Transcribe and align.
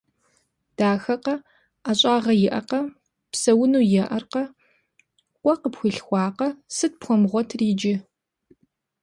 Дахэкъэ, 0.77 1.35
ӏэщӏагъэ 1.83 2.33
иӏэкъэ, 2.45 2.81
псэуну 3.31 3.85
еӏэркъэ, 4.03 4.43
къуэ 5.41 5.53
къыпхуилъхуакъэ. 5.61 6.47
Сыт 6.75 6.93
пхуэмыгъуэтыр 6.99 7.61
иджы? 7.71 7.95